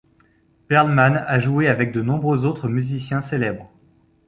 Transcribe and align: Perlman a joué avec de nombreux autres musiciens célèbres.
Perlman 0.67 1.17
a 1.27 1.37
joué 1.37 1.67
avec 1.67 1.91
de 1.93 2.01
nombreux 2.01 2.47
autres 2.47 2.67
musiciens 2.67 3.21
célèbres. 3.21 3.71